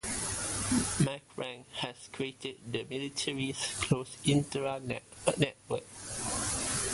[1.03, 5.03] Mamram has created the military's closed Intranet
[5.37, 5.83] network.